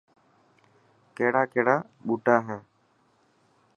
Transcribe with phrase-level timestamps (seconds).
[1.15, 2.57] ڪهڙا ڪهڙا ٻوٽا هي.